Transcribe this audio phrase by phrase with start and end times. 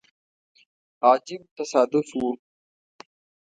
[1.09, 2.29] عجیب تصادف وو.